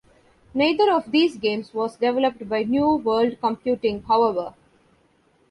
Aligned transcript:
Neither 0.55 0.91
of 0.91 1.11
these 1.11 1.37
games 1.37 1.75
was 1.75 1.95
developed 1.95 2.49
by 2.49 2.63
New 2.63 2.95
World 2.95 3.37
Computing, 3.39 4.01
however. 4.01 4.55